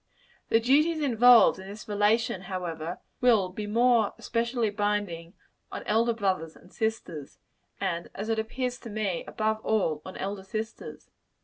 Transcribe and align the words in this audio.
The 0.49 0.59
duties 0.59 0.99
involved 0.99 1.59
in 1.59 1.67
this 1.67 1.87
relation, 1.87 2.41
however, 2.49 2.97
will 3.21 3.49
be 3.49 3.67
more 3.67 4.15
especially 4.17 4.71
binding 4.71 5.35
on 5.71 5.83
elder 5.83 6.13
brothers 6.13 6.55
and 6.55 6.73
sisters; 6.73 7.37
and 7.79 8.09
as 8.15 8.27
it 8.27 8.39
appears 8.39 8.79
to 8.79 8.89
me, 8.89 9.23
above 9.27 9.63
all, 9.63 10.01
on 10.03 10.17
elder 10.17 10.41
sisters. 10.43 11.11